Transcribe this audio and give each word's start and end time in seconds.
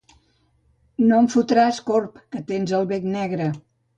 No 1.09 1.19
em 1.23 1.27
fotràs 1.33 1.81
corb, 1.91 2.17
que 2.37 2.43
tens 2.47 2.75
el 2.81 2.91
bec 2.95 3.07
negre. 3.19 3.53